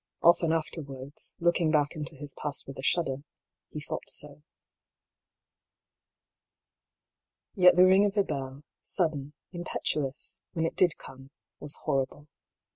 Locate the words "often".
0.23-0.51